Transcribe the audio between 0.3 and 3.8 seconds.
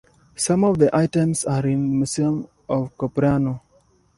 Some of the items are in the museum of Ceprano.